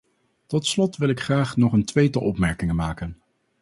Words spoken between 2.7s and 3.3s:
maken.